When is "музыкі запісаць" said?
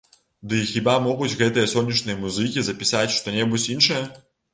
2.21-3.13